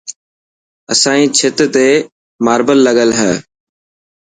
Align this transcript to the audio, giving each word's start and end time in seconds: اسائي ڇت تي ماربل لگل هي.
اسائي 0.93 1.25
ڇت 1.37 1.57
تي 1.73 1.87
ماربل 2.45 2.77
لگل 2.87 3.09
هي. 3.19 3.33